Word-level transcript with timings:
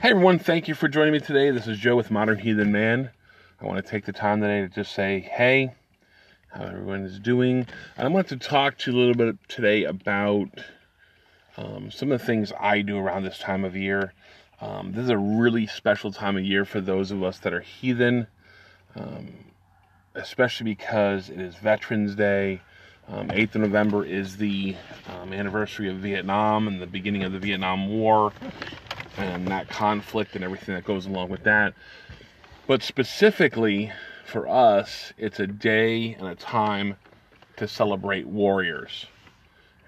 Hey 0.00 0.10
everyone, 0.10 0.38
thank 0.38 0.68
you 0.68 0.76
for 0.76 0.86
joining 0.86 1.12
me 1.12 1.18
today. 1.18 1.50
This 1.50 1.66
is 1.66 1.76
Joe 1.76 1.96
with 1.96 2.08
Modern 2.08 2.38
Heathen 2.38 2.70
Man. 2.70 3.10
I 3.60 3.66
want 3.66 3.84
to 3.84 3.90
take 3.90 4.04
the 4.04 4.12
time 4.12 4.40
today 4.40 4.60
to 4.60 4.68
just 4.68 4.92
say, 4.92 5.18
hey, 5.18 5.74
how 6.52 6.66
everyone 6.66 7.02
is 7.02 7.18
doing. 7.18 7.66
And 7.96 8.06
I 8.06 8.08
want 8.08 8.28
to 8.28 8.36
talk 8.36 8.78
to 8.78 8.92
you 8.92 8.96
a 8.96 9.00
little 9.00 9.16
bit 9.16 9.36
today 9.48 9.82
about 9.82 10.50
um, 11.56 11.90
some 11.90 12.12
of 12.12 12.20
the 12.20 12.24
things 12.24 12.52
I 12.60 12.82
do 12.82 12.96
around 12.96 13.24
this 13.24 13.40
time 13.40 13.64
of 13.64 13.74
year. 13.74 14.12
Um, 14.60 14.92
this 14.92 15.02
is 15.02 15.10
a 15.10 15.18
really 15.18 15.66
special 15.66 16.12
time 16.12 16.36
of 16.36 16.44
year 16.44 16.64
for 16.64 16.80
those 16.80 17.10
of 17.10 17.24
us 17.24 17.40
that 17.40 17.52
are 17.52 17.62
heathen, 17.62 18.28
um, 18.94 19.26
especially 20.14 20.76
because 20.76 21.28
it 21.28 21.40
is 21.40 21.56
Veterans 21.56 22.14
Day. 22.14 22.60
Um, 23.08 23.30
8th 23.30 23.56
of 23.56 23.62
November 23.62 24.04
is 24.04 24.36
the 24.36 24.76
um, 25.08 25.32
anniversary 25.32 25.88
of 25.90 25.96
Vietnam 25.96 26.68
and 26.68 26.80
the 26.80 26.86
beginning 26.86 27.24
of 27.24 27.32
the 27.32 27.40
Vietnam 27.40 27.88
War 27.88 28.32
and 29.18 29.48
that 29.48 29.68
conflict 29.68 30.34
and 30.34 30.44
everything 30.44 30.74
that 30.74 30.84
goes 30.84 31.06
along 31.06 31.28
with 31.28 31.44
that. 31.44 31.74
But 32.66 32.82
specifically 32.82 33.92
for 34.24 34.46
us, 34.46 35.12
it's 35.16 35.40
a 35.40 35.46
day 35.46 36.14
and 36.14 36.28
a 36.28 36.34
time 36.34 36.96
to 37.56 37.66
celebrate 37.66 38.26
warriors. 38.26 39.06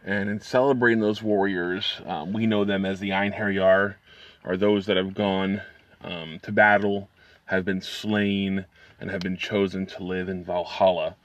And 0.05 0.31
in 0.31 0.41
celebrating 0.41 1.01
those 1.01 1.23
warriors, 1.23 2.01
um, 2.07 2.33
we 2.33 2.47
know 2.47 2.65
them 2.65 2.85
as 2.85 3.01
the 3.01 3.11
Einherjar, 3.11 3.97
are 4.45 4.57
those 4.57 4.87
that 4.87 4.97
have 4.97 5.15
gone 5.15 5.61
um, 6.03 6.41
to 6.43 6.51
battle, 6.51 7.11
have 7.45 7.65
been 7.65 7.83
slain, 7.83 8.65
and 8.99 9.11
have 9.11 9.21
been 9.21 9.37
chosen 9.37 9.87
to 9.87 10.03
live 10.03 10.29
in 10.29 10.43
Valhalla. 10.45 11.17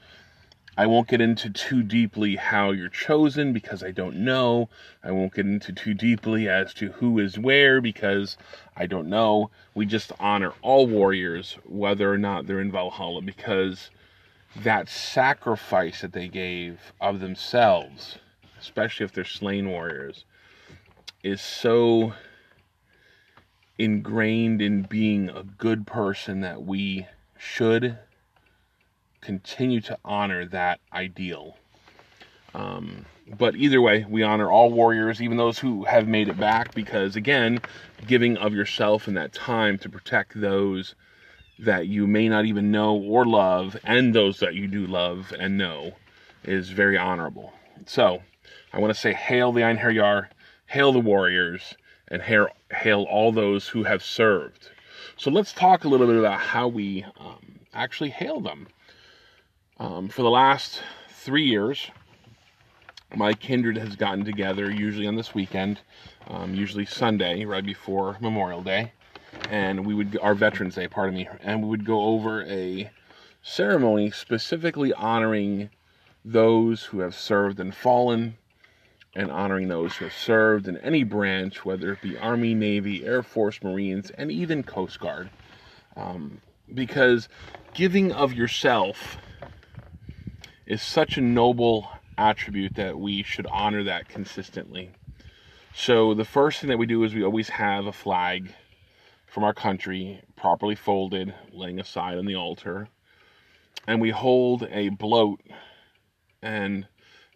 I 0.78 0.86
won't 0.86 1.08
get 1.08 1.22
into 1.22 1.48
too 1.48 1.82
deeply 1.82 2.36
how 2.36 2.70
you're 2.70 2.90
chosen 2.90 3.54
because 3.54 3.82
I 3.82 3.92
don't 3.92 4.16
know. 4.16 4.68
I 5.02 5.10
won't 5.10 5.32
get 5.34 5.46
into 5.46 5.72
too 5.72 5.94
deeply 5.94 6.50
as 6.50 6.74
to 6.74 6.92
who 6.92 7.18
is 7.18 7.38
where 7.38 7.80
because 7.80 8.36
I 8.76 8.84
don't 8.84 9.08
know. 9.08 9.50
We 9.74 9.86
just 9.86 10.12
honor 10.20 10.52
all 10.60 10.86
warriors, 10.86 11.56
whether 11.64 12.12
or 12.12 12.18
not 12.18 12.46
they're 12.46 12.60
in 12.60 12.70
Valhalla, 12.70 13.22
because 13.22 13.90
that 14.54 14.90
sacrifice 14.90 16.02
that 16.02 16.12
they 16.12 16.28
gave 16.28 16.92
of 17.00 17.20
themselves, 17.20 18.18
especially 18.60 19.04
if 19.04 19.12
they're 19.12 19.24
slain 19.24 19.70
warriors, 19.70 20.26
is 21.22 21.40
so 21.40 22.12
ingrained 23.78 24.60
in 24.60 24.82
being 24.82 25.30
a 25.30 25.42
good 25.42 25.86
person 25.86 26.40
that 26.40 26.62
we 26.64 27.06
should 27.38 27.98
continue 29.26 29.80
to 29.80 29.98
honor 30.04 30.46
that 30.46 30.78
ideal. 30.92 31.56
Um, 32.54 33.04
but 33.36 33.56
either 33.56 33.82
way, 33.82 34.06
we 34.08 34.22
honor 34.22 34.48
all 34.48 34.70
warriors, 34.70 35.20
even 35.20 35.36
those 35.36 35.58
who 35.58 35.84
have 35.84 36.06
made 36.06 36.28
it 36.28 36.38
back, 36.38 36.74
because 36.76 37.16
again, 37.16 37.58
giving 38.06 38.36
of 38.36 38.54
yourself 38.54 39.08
in 39.08 39.14
that 39.14 39.32
time 39.32 39.78
to 39.78 39.88
protect 39.88 40.40
those 40.40 40.94
that 41.58 41.88
you 41.88 42.06
may 42.06 42.28
not 42.28 42.44
even 42.44 42.70
know 42.70 42.94
or 42.94 43.26
love, 43.26 43.76
and 43.82 44.14
those 44.14 44.38
that 44.38 44.54
you 44.54 44.68
do 44.68 44.86
love 44.86 45.32
and 45.36 45.58
know, 45.58 45.96
is 46.44 46.70
very 46.70 46.96
honorable. 46.96 47.52
So, 47.84 48.22
I 48.72 48.78
want 48.78 48.94
to 48.94 49.00
say, 49.00 49.12
hail 49.12 49.50
the 49.50 49.62
Einherjar, 49.62 50.28
hail 50.66 50.92
the 50.92 51.00
warriors, 51.00 51.74
and 52.06 52.22
hail, 52.22 52.48
hail 52.70 53.02
all 53.10 53.32
those 53.32 53.66
who 53.66 53.82
have 53.82 54.04
served. 54.04 54.68
So, 55.16 55.32
let's 55.32 55.52
talk 55.52 55.82
a 55.82 55.88
little 55.88 56.06
bit 56.06 56.16
about 56.16 56.38
how 56.38 56.68
we 56.68 57.04
um, 57.18 57.58
actually 57.74 58.10
hail 58.10 58.40
them. 58.40 58.68
Um, 59.78 60.08
for 60.08 60.22
the 60.22 60.30
last 60.30 60.80
three 61.10 61.44
years, 61.44 61.90
my 63.14 63.34
kindred 63.34 63.76
has 63.76 63.94
gotten 63.94 64.24
together, 64.24 64.70
usually 64.70 65.06
on 65.06 65.16
this 65.16 65.34
weekend, 65.34 65.80
um, 66.28 66.54
usually 66.54 66.86
Sunday, 66.86 67.44
right 67.44 67.64
before 67.64 68.16
Memorial 68.18 68.62
Day, 68.62 68.92
and 69.50 69.84
we 69.84 69.92
would, 69.92 70.18
our 70.22 70.34
Veterans 70.34 70.76
Day, 70.76 70.88
pardon 70.88 71.14
me, 71.14 71.28
and 71.42 71.62
we 71.62 71.68
would 71.68 71.84
go 71.84 72.04
over 72.04 72.42
a 72.44 72.90
ceremony 73.42 74.10
specifically 74.10 74.94
honoring 74.94 75.68
those 76.24 76.84
who 76.84 77.00
have 77.00 77.14
served 77.14 77.60
and 77.60 77.74
fallen, 77.74 78.38
and 79.14 79.30
honoring 79.30 79.68
those 79.68 79.96
who 79.96 80.06
have 80.06 80.14
served 80.14 80.68
in 80.68 80.78
any 80.78 81.04
branch, 81.04 81.66
whether 81.66 81.92
it 81.92 82.00
be 82.00 82.16
Army, 82.16 82.54
Navy, 82.54 83.04
Air 83.04 83.22
Force, 83.22 83.62
Marines, 83.62 84.10
and 84.10 84.32
even 84.32 84.62
Coast 84.62 84.98
Guard. 85.00 85.28
Um, 85.96 86.40
because 86.72 87.28
giving 87.74 88.10
of 88.10 88.32
yourself 88.32 89.18
is 90.66 90.82
such 90.82 91.16
a 91.16 91.20
noble 91.20 91.88
attribute 92.18 92.74
that 92.74 92.98
we 92.98 93.22
should 93.22 93.46
honor 93.46 93.84
that 93.84 94.08
consistently. 94.08 94.90
So 95.74 96.14
the 96.14 96.24
first 96.24 96.60
thing 96.60 96.70
that 96.70 96.78
we 96.78 96.86
do 96.86 97.04
is 97.04 97.14
we 97.14 97.24
always 97.24 97.50
have 97.50 97.86
a 97.86 97.92
flag 97.92 98.54
from 99.26 99.44
our 99.44 99.54
country 99.54 100.22
properly 100.34 100.74
folded, 100.74 101.34
laying 101.52 101.78
aside 101.78 102.18
on 102.18 102.26
the 102.26 102.34
altar, 102.34 102.88
and 103.86 104.00
we 104.00 104.10
hold 104.10 104.62
a 104.64 104.90
blót 104.90 105.38
and 106.42 106.86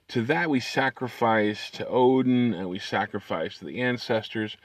to 0.09 0.23
that 0.23 0.51
we 0.51 0.59
sacrifice 0.59 1.71
to 1.71 1.87
Odin 1.87 2.53
and 2.53 2.69
we 2.69 2.79
sacrifice 2.79 3.59
to 3.59 3.65
the 3.65 3.81
ancestors. 3.81 4.57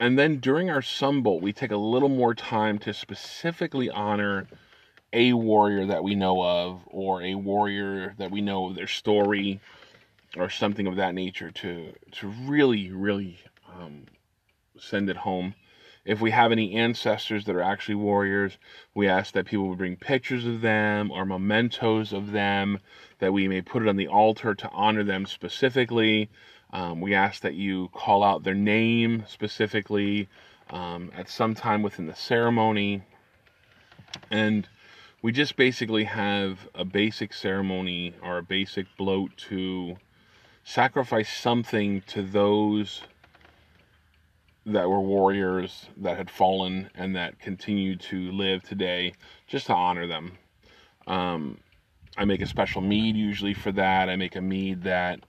And 0.00 0.18
then 0.18 0.38
during 0.38 0.70
our 0.70 0.80
sumbel, 0.80 1.40
we 1.40 1.52
take 1.52 1.70
a 1.70 1.76
little 1.76 2.08
more 2.08 2.34
time 2.34 2.78
to 2.80 2.94
specifically 2.94 3.90
honor 3.90 4.46
a 5.14 5.32
warrior 5.32 5.86
that 5.86 6.02
we 6.02 6.14
know 6.14 6.42
of 6.42 6.82
or 6.88 7.22
a 7.22 7.36
warrior 7.36 8.14
that 8.18 8.30
we 8.30 8.40
know 8.42 8.72
their 8.72 8.88
story 8.88 9.60
or 10.36 10.50
something 10.50 10.86
of 10.86 10.96
that 10.96 11.14
nature 11.14 11.50
to 11.52 11.94
to 12.10 12.28
really 12.28 12.90
really 12.90 13.38
um, 13.72 14.04
send 14.78 15.08
it 15.08 15.16
home. 15.16 15.54
If 16.04 16.20
we 16.20 16.32
have 16.32 16.52
any 16.52 16.74
ancestors 16.74 17.44
that 17.46 17.54
are 17.54 17.62
actually 17.62 17.94
warriors 17.94 18.58
we 18.92 19.08
ask 19.08 19.32
that 19.34 19.46
people 19.46 19.68
would 19.68 19.78
bring 19.78 19.96
pictures 19.96 20.44
of 20.44 20.60
them 20.60 21.10
or 21.10 21.24
mementos 21.24 22.12
of 22.12 22.32
them 22.32 22.80
that 23.20 23.32
we 23.32 23.48
may 23.48 23.62
put 23.62 23.82
it 23.82 23.88
on 23.88 23.96
the 23.96 24.08
altar 24.08 24.54
to 24.54 24.68
honor 24.70 25.04
them 25.04 25.24
specifically. 25.24 26.28
Um, 26.72 27.00
we 27.00 27.14
ask 27.14 27.40
that 27.42 27.54
you 27.54 27.88
call 27.94 28.24
out 28.24 28.42
their 28.42 28.54
name 28.54 29.24
specifically 29.28 30.28
um, 30.70 31.12
at 31.14 31.30
some 31.30 31.54
time 31.54 31.82
within 31.82 32.06
the 32.06 32.16
ceremony. 32.16 33.02
And 34.30 34.68
we 35.24 35.32
just 35.32 35.56
basically 35.56 36.04
have 36.04 36.68
a 36.74 36.84
basic 36.84 37.32
ceremony 37.32 38.12
or 38.22 38.36
a 38.36 38.42
basic 38.42 38.86
blót 39.00 39.34
to 39.36 39.96
sacrifice 40.64 41.34
something 41.34 42.02
to 42.02 42.20
those 42.20 43.00
that 44.66 44.86
were 44.86 45.00
warriors 45.00 45.86
that 45.96 46.18
had 46.18 46.28
fallen 46.28 46.90
and 46.94 47.16
that 47.16 47.38
continue 47.38 47.96
to 47.96 48.30
live 48.32 48.62
today 48.64 49.14
just 49.46 49.64
to 49.64 49.72
honor 49.72 50.06
them. 50.06 50.36
Um, 51.06 51.56
I 52.18 52.26
make 52.26 52.42
a 52.42 52.46
special 52.46 52.82
mead 52.82 53.16
usually 53.16 53.54
for 53.54 53.72
that. 53.72 54.10
I 54.10 54.16
make 54.16 54.36
a 54.36 54.42
mead 54.42 54.82
that 54.82 55.20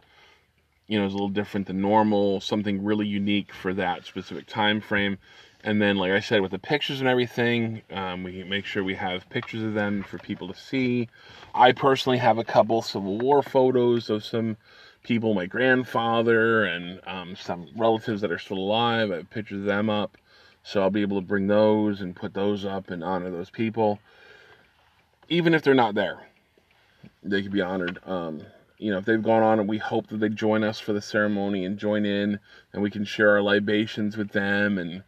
you 0.87 0.99
know 0.99 1.05
is 1.05 1.13
a 1.13 1.15
little 1.15 1.29
different 1.29 1.67
than 1.67 1.79
normal, 1.79 2.41
something 2.41 2.83
really 2.83 3.07
unique 3.07 3.53
for 3.53 3.73
that 3.75 4.03
specific 4.03 4.45
time 4.45 4.81
frame. 4.81 5.17
And 5.65 5.81
then, 5.81 5.97
like 5.97 6.11
I 6.11 6.19
said, 6.19 6.41
with 6.41 6.51
the 6.51 6.59
pictures 6.59 6.99
and 6.99 7.09
everything, 7.09 7.81
um, 7.89 8.21
we 8.21 8.43
make 8.43 8.65
sure 8.65 8.83
we 8.83 8.93
have 8.93 9.27
pictures 9.31 9.63
of 9.63 9.73
them 9.73 10.03
for 10.03 10.19
people 10.19 10.47
to 10.47 10.53
see. 10.53 11.09
I 11.55 11.71
personally 11.71 12.19
have 12.19 12.37
a 12.37 12.43
couple 12.43 12.83
Civil 12.83 13.17
War 13.17 13.41
photos 13.41 14.11
of 14.11 14.23
some 14.23 14.57
people, 15.01 15.33
my 15.33 15.47
grandfather 15.47 16.65
and 16.65 17.01
um, 17.07 17.35
some 17.35 17.67
relatives 17.75 18.21
that 18.21 18.31
are 18.31 18.37
still 18.37 18.59
alive. 18.59 19.09
I 19.09 19.15
have 19.15 19.31
pictures 19.31 19.61
of 19.61 19.65
them 19.65 19.89
up. 19.89 20.19
So 20.61 20.83
I'll 20.83 20.91
be 20.91 21.01
able 21.01 21.19
to 21.19 21.25
bring 21.25 21.47
those 21.47 21.99
and 21.99 22.15
put 22.15 22.35
those 22.35 22.63
up 22.63 22.91
and 22.91 23.03
honor 23.03 23.31
those 23.31 23.49
people. 23.49 23.97
Even 25.29 25.55
if 25.55 25.63
they're 25.63 25.73
not 25.73 25.95
there, 25.95 26.27
they 27.23 27.41
could 27.41 27.51
be 27.51 27.61
honored. 27.61 27.97
Um, 28.05 28.43
you 28.77 28.91
know, 28.91 28.99
if 28.99 29.05
they've 29.05 29.21
gone 29.23 29.41
on 29.41 29.59
and 29.59 29.67
we 29.67 29.79
hope 29.79 30.09
that 30.09 30.17
they 30.17 30.29
join 30.29 30.63
us 30.63 30.79
for 30.79 30.93
the 30.93 31.01
ceremony 31.01 31.65
and 31.65 31.79
join 31.79 32.05
in 32.05 32.39
and 32.71 32.83
we 32.83 32.91
can 32.91 33.03
share 33.03 33.31
our 33.31 33.41
libations 33.41 34.15
with 34.15 34.29
them 34.29 34.77
and 34.77 35.01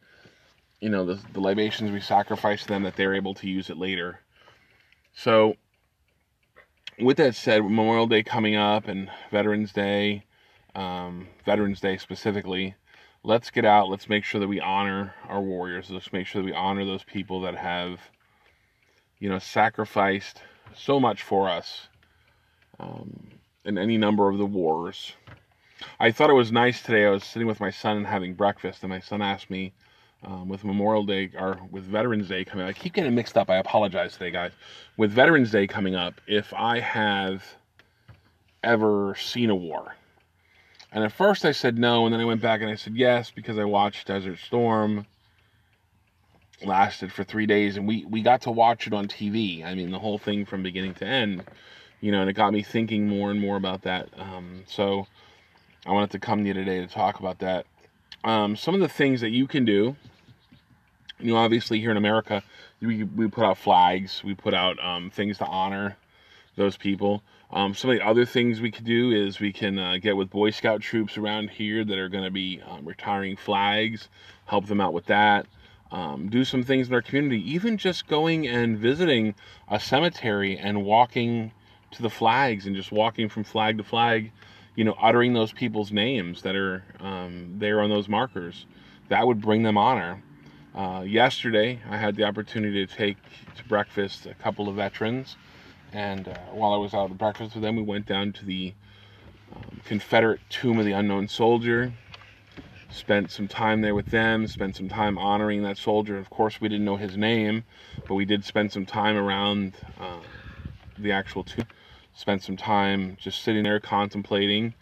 you 0.80 0.90
know, 0.90 1.06
the, 1.06 1.20
the 1.34 1.40
libations 1.40 1.92
we 1.92 2.00
sacrifice 2.00 2.62
to 2.64 2.68
them 2.68 2.84
that 2.84 2.96
they're 2.96 3.16
able 3.16 3.34
to 3.36 3.48
use 3.48 3.70
it 3.70 3.78
later. 3.78 4.20
So, 5.14 5.56
with 7.00 7.18
that 7.18 7.36
said, 7.36 7.64
Memorial 7.64 8.08
Day 8.08 8.24
coming 8.24 8.56
up 8.56 8.88
and 8.88 9.10
Veterans 9.32 9.72
Day, 9.72 10.26
um, 10.76 11.28
Veterans 11.46 11.80
Day 11.80 11.98
specifically, 11.98 12.76
let's 13.24 13.50
get 13.50 13.66
out. 13.66 13.90
Let's 13.90 14.10
make 14.10 14.24
sure 14.24 14.40
that 14.40 14.48
we 14.48 14.60
honor 14.60 15.14
our 15.28 15.42
warriors. 15.42 15.90
Let's 15.90 16.14
make 16.14 16.28
sure 16.28 16.42
that 16.42 16.46
we 16.46 16.54
honor 16.54 16.86
those 16.86 17.04
people 17.04 17.42
that 17.42 17.56
have, 17.56 18.00
you 19.20 19.30
know, 19.30 19.40
sacrificed 19.40 20.42
so 20.76 21.00
much 21.00 21.24
for 21.24 21.50
us 21.50 21.88
um, 22.80 23.28
in 23.66 23.78
any 23.78 23.98
number 23.98 24.30
of 24.30 24.38
the 24.38 24.46
wars. 24.46 25.14
I 26.00 26.12
thought 26.12 26.30
it 26.30 26.34
was 26.34 26.52
nice 26.52 26.82
today. 26.82 27.06
I 27.06 27.10
was 27.10 27.24
sitting 27.24 27.48
with 27.48 27.60
my 27.60 27.70
son 27.70 27.98
and 27.98 28.08
having 28.08 28.34
breakfast, 28.34 28.84
and 28.84 28.90
my 28.90 29.00
son 29.00 29.22
asked 29.22 29.50
me, 29.50 29.74
um, 30.24 30.50
with 30.50 30.64
Memorial 30.64 31.04
Day 31.04 31.32
or 31.38 31.60
with 31.72 31.84
Veterans 31.84 32.28
Day 32.28 32.44
coming 32.44 32.66
up. 32.66 32.70
I 32.70 32.74
keep 32.74 32.94
getting 32.94 33.16
mixed 33.16 33.38
up. 33.38 33.50
I 33.50 33.58
apologize 33.58 34.14
today, 34.14 34.32
guys. 34.32 34.52
With 34.98 35.12
Veterans 35.12 35.52
Day 35.52 35.68
coming 35.68 35.96
up, 35.96 36.20
if 36.28 36.54
I 36.54 36.80
have 36.80 37.44
ever 38.64 39.16
seen 39.16 39.50
a 39.50 39.56
war. 39.56 39.96
And 40.92 41.04
at 41.04 41.12
first 41.12 41.46
I 41.46 41.52
said 41.52 41.78
no, 41.78 42.06
and 42.06 42.14
then 42.14 42.22
I 42.22 42.26
went 42.26 42.42
back 42.42 42.62
and 42.62 42.70
I 42.70 42.76
said 42.76 42.96
yes 42.96 43.32
because 43.32 43.58
I 43.58 43.66
watched 43.66 44.08
Desert 44.08 44.40
Storm 44.40 45.06
lasted 46.64 47.12
for 47.12 47.24
three 47.24 47.46
days, 47.46 47.78
and 47.78 47.88
we 47.88 48.06
we 48.06 48.22
got 48.22 48.42
to 48.42 48.52
watch 48.52 48.88
it 48.88 48.94
on 48.94 49.08
TV. 49.08 49.64
I 49.66 49.76
mean, 49.76 49.92
the 49.92 50.00
whole 50.00 50.18
thing 50.18 50.46
from 50.46 50.64
beginning 50.64 50.96
to 50.96 51.06
end, 51.06 51.44
you 52.02 52.12
know, 52.12 52.22
and 52.22 52.30
it 52.30 52.34
got 52.34 52.54
me 52.54 52.64
thinking 52.64 53.08
more 53.08 53.32
and 53.32 53.40
more 53.40 53.58
about 53.58 53.84
that. 53.84 54.10
Um, 54.18 54.64
so 54.66 55.08
I 55.86 55.92
wanted 55.92 56.12
to 56.12 56.20
come 56.20 56.42
to 56.42 56.48
you 56.48 56.54
today 56.54 56.80
to 56.80 56.88
talk 56.88 57.20
about 57.20 57.40
that. 57.40 57.66
Um, 58.24 58.56
some 58.56 58.76
of 58.76 58.82
the 58.82 58.90
things 58.90 59.22
that 59.22 59.30
you 59.30 59.48
can 59.48 59.66
do. 59.66 59.96
You 61.20 61.34
know, 61.34 61.38
obviously 61.38 61.80
here 61.80 61.92
in 61.92 61.98
America, 61.98 62.44
we 62.82 63.04
we 63.04 63.28
put 63.28 63.44
out 63.44 63.58
flags, 63.58 64.24
we 64.24 64.36
put 64.36 64.54
out 64.54 64.84
um, 64.84 65.10
things 65.10 65.40
to 65.40 65.46
honor 65.46 65.98
those 66.56 66.78
people. 66.78 67.24
Um, 67.50 67.74
some 67.74 67.90
of 67.90 67.98
the 67.98 68.06
other 68.06 68.26
things 68.26 68.60
we 68.60 68.72
could 68.72 68.86
do 68.86 69.12
is 69.12 69.40
we 69.40 69.54
can 69.54 69.80
uh, 69.80 69.98
get 70.02 70.18
with 70.18 70.30
Boy 70.30 70.50
Scout 70.50 70.82
troops 70.82 71.18
around 71.18 71.50
here 71.50 71.86
that 71.86 71.98
are 71.98 72.10
going 72.10 72.26
to 72.26 72.32
be 72.32 72.62
um, 72.68 72.86
retiring 72.86 73.38
flags, 73.38 74.10
help 74.46 74.66
them 74.68 74.82
out 74.82 74.94
with 74.94 75.06
that. 75.06 75.48
Um, 75.90 76.28
do 76.28 76.44
some 76.44 76.64
things 76.64 76.90
in 76.90 76.94
our 76.94 77.02
community, 77.02 77.42
even 77.50 77.78
just 77.78 78.08
going 78.08 78.46
and 78.46 78.78
visiting 78.78 79.34
a 79.70 79.80
cemetery 79.80 80.58
and 80.58 80.84
walking 80.84 81.54
to 81.92 82.02
the 82.02 82.10
flags 82.10 82.66
and 82.66 82.76
just 82.76 82.92
walking 82.92 83.30
from 83.30 83.46
flag 83.46 83.78
to 83.78 83.84
flag, 83.86 84.32
you 84.78 84.86
know, 84.86 84.96
uttering 85.02 85.34
those 85.34 85.52
people's 85.52 85.92
names 85.92 86.44
that 86.44 86.56
are 86.56 86.86
um, 87.02 87.56
there 87.58 87.82
on 87.82 87.90
those 87.90 88.08
markers. 88.08 88.66
That 89.10 89.28
would 89.28 89.42
bring 89.42 89.64
them 89.64 89.78
honor. 89.78 90.24
Uh, 90.74 91.04
yesterday, 91.06 91.82
I 91.90 91.98
had 91.98 92.16
the 92.16 92.24
opportunity 92.24 92.86
to 92.86 92.96
take 92.96 93.18
to 93.58 93.66
breakfast 93.66 94.26
a 94.26 94.36
couple 94.36 94.70
of 94.70 94.78
veterans 94.78 95.36
and 95.94 96.28
uh, 96.28 96.38
while 96.52 96.74
I 96.74 96.78
was 96.78 96.94
out 96.94 97.10
at 97.12 97.18
breakfast 97.18 97.56
with 97.56 97.64
them, 97.64 97.76
we 97.76 97.82
went 97.82 98.06
down 98.06 98.34
to 98.34 98.46
the 98.46 98.74
um, 99.56 99.82
Confederate 99.86 100.42
Tomb 100.50 100.80
of 100.80 100.86
the 100.86 100.92
Unknown 100.92 101.28
Soldier. 101.28 101.94
Spent 102.90 103.32
some 103.32 103.48
time 103.48 103.82
there 103.82 103.96
with 103.96 104.10
them, 104.10 104.48
spent 104.48 104.76
some 104.76 104.90
time 104.90 105.18
honoring 105.18 105.64
that 105.64 105.78
soldier. 105.78 106.18
Of 106.18 106.30
course, 106.30 106.62
we 106.62 106.70
didn't 106.70 106.86
know 106.86 106.96
his 106.96 107.18
name, 107.18 107.64
but 108.08 108.16
we 108.16 108.26
did 108.26 108.46
spend 108.46 108.72
some 108.72 108.86
time 108.86 109.18
around 109.18 109.74
uh, 110.00 110.20
the 110.98 111.12
actual 111.12 111.44
tomb. 111.44 111.66
Spent 112.18 112.42
some 112.42 112.58
time 112.58 113.16
just 113.20 113.44
sitting 113.44 113.62
there 113.62 113.80
contemplating 113.80 114.74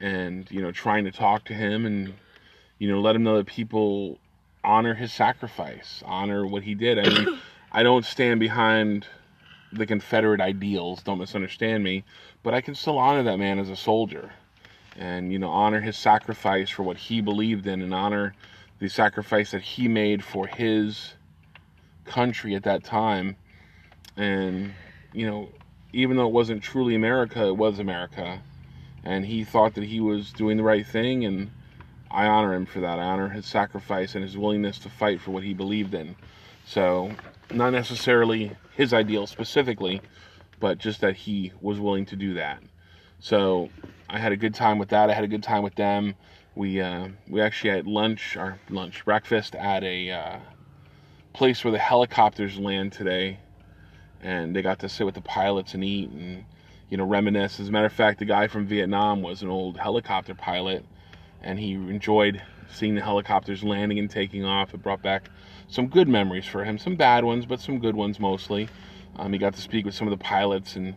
and, 0.00 0.50
you 0.50 0.62
know, 0.62 0.72
trying 0.72 1.04
to 1.04 1.10
talk 1.10 1.44
to 1.44 1.52
him 1.52 1.84
and, 1.84 2.14
you 2.78 2.88
know, 2.88 2.98
let 2.98 3.14
him 3.14 3.22
know 3.22 3.36
that 3.36 3.44
people 3.44 4.18
honor 4.64 4.94
his 4.94 5.12
sacrifice, 5.12 6.02
honor 6.06 6.46
what 6.46 6.62
he 6.62 6.74
did. 6.74 6.98
I 6.98 7.02
mean, 7.10 7.38
I 7.72 7.82
don't 7.82 8.06
stand 8.06 8.40
behind 8.40 9.06
the 9.70 9.84
Confederate 9.84 10.40
ideals, 10.40 11.02
don't 11.02 11.18
misunderstand 11.18 11.84
me, 11.84 12.04
but 12.42 12.54
I 12.54 12.62
can 12.62 12.74
still 12.74 12.96
honor 12.96 13.22
that 13.22 13.36
man 13.36 13.58
as 13.58 13.68
a 13.68 13.76
soldier 13.76 14.32
and, 14.96 15.30
you 15.30 15.38
know, 15.38 15.50
honor 15.50 15.82
his 15.82 15.94
sacrifice 15.98 16.70
for 16.70 16.84
what 16.84 16.96
he 16.96 17.20
believed 17.20 17.66
in 17.66 17.82
and 17.82 17.92
honor 17.92 18.32
the 18.78 18.88
sacrifice 18.88 19.50
that 19.50 19.60
he 19.60 19.88
made 19.88 20.24
for 20.24 20.46
his 20.46 21.12
country 22.06 22.54
at 22.54 22.62
that 22.62 22.82
time. 22.82 23.36
And, 24.16 24.72
you 25.12 25.26
know, 25.26 25.50
even 25.92 26.16
though 26.16 26.26
it 26.26 26.32
wasn't 26.32 26.62
truly 26.62 26.94
America, 26.94 27.46
it 27.46 27.56
was 27.56 27.78
America. 27.78 28.42
And 29.04 29.24
he 29.26 29.44
thought 29.44 29.74
that 29.74 29.84
he 29.84 30.00
was 30.00 30.32
doing 30.32 30.56
the 30.56 30.62
right 30.62 30.86
thing, 30.86 31.24
and 31.24 31.50
I 32.10 32.26
honor 32.26 32.54
him 32.54 32.66
for 32.66 32.80
that. 32.80 32.98
I 32.98 33.04
honor 33.04 33.28
his 33.28 33.46
sacrifice 33.46 34.14
and 34.14 34.22
his 34.22 34.36
willingness 34.36 34.78
to 34.80 34.90
fight 34.90 35.20
for 35.20 35.30
what 35.30 35.44
he 35.44 35.54
believed 35.54 35.94
in. 35.94 36.16
So, 36.66 37.12
not 37.50 37.70
necessarily 37.70 38.56
his 38.74 38.92
ideal 38.92 39.26
specifically, 39.26 40.02
but 40.60 40.78
just 40.78 41.00
that 41.00 41.16
he 41.16 41.52
was 41.60 41.80
willing 41.80 42.06
to 42.06 42.16
do 42.16 42.34
that. 42.34 42.62
So 43.20 43.68
I 44.08 44.18
had 44.18 44.32
a 44.32 44.36
good 44.36 44.54
time 44.54 44.78
with 44.78 44.90
that. 44.90 45.10
I 45.10 45.14
had 45.14 45.24
a 45.24 45.28
good 45.28 45.42
time 45.42 45.62
with 45.62 45.74
them. 45.74 46.14
We 46.54 46.80
uh, 46.80 47.08
we 47.28 47.40
actually 47.40 47.70
had 47.70 47.86
lunch, 47.86 48.36
our 48.36 48.58
lunch 48.68 49.04
breakfast 49.04 49.54
at 49.54 49.84
a 49.84 50.10
uh, 50.10 50.38
place 51.32 51.64
where 51.64 51.72
the 51.72 51.78
helicopters 51.78 52.58
land 52.58 52.92
today, 52.92 53.38
and 54.22 54.54
they 54.54 54.62
got 54.62 54.80
to 54.80 54.88
sit 54.88 55.06
with 55.06 55.14
the 55.14 55.20
pilots 55.20 55.74
and 55.74 55.84
eat 55.84 56.10
and 56.10 56.44
you 56.90 56.96
know 56.96 57.04
reminisce. 57.04 57.60
As 57.60 57.68
a 57.68 57.72
matter 57.72 57.86
of 57.86 57.92
fact, 57.92 58.18
the 58.18 58.24
guy 58.24 58.48
from 58.48 58.66
Vietnam 58.66 59.22
was 59.22 59.42
an 59.42 59.48
old 59.48 59.78
helicopter 59.78 60.34
pilot, 60.34 60.84
and 61.42 61.58
he 61.58 61.72
enjoyed 61.72 62.42
seeing 62.70 62.94
the 62.94 63.00
helicopters 63.00 63.62
landing 63.64 63.98
and 63.98 64.10
taking 64.10 64.44
off. 64.44 64.74
It 64.74 64.82
brought 64.82 65.02
back 65.02 65.30
some 65.68 65.88
good 65.88 66.08
memories 66.08 66.46
for 66.46 66.64
him, 66.64 66.78
some 66.78 66.96
bad 66.96 67.24
ones, 67.24 67.46
but 67.46 67.60
some 67.60 67.78
good 67.78 67.94
ones 67.94 68.18
mostly. 68.18 68.68
Um, 69.16 69.32
he 69.32 69.38
got 69.38 69.54
to 69.54 69.60
speak 69.60 69.84
with 69.84 69.94
some 69.94 70.06
of 70.06 70.16
the 70.16 70.22
pilots 70.22 70.76
and, 70.76 70.94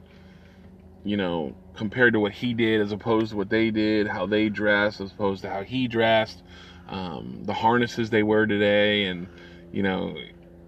you 1.04 1.18
know, 1.18 1.56
compared 1.76 2.14
to 2.14 2.20
what 2.20 2.32
he 2.34 2.54
did 2.54 2.82
as 2.82 2.92
opposed 2.92 3.32
to 3.32 3.38
what 3.38 3.50
they 3.50 3.72
did, 3.72 4.08
how 4.08 4.26
they 4.26 4.50
dressed 4.50 5.02
as 5.02 5.12
opposed 5.12 5.42
to 5.42 5.50
how 5.50 5.64
he 5.64 5.88
dressed, 5.88 6.44
um, 6.88 7.42
the 7.46 7.54
harnesses 7.54 8.10
they 8.10 8.24
wear 8.24 8.46
today. 8.46 9.06
And, 9.06 9.28
you 9.72 9.84
know, 9.84 10.16